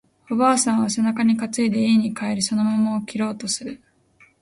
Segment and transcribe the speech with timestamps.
[0.31, 3.83] おばあさんは背中に担いで家に帰り、その桃を切ろうとする